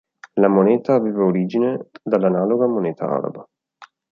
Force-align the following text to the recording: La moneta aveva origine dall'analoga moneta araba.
La 0.39 0.47
moneta 0.47 0.95
aveva 0.95 1.23
origine 1.25 1.89
dall'analoga 2.01 2.65
moneta 2.65 3.05
araba. 3.05 3.47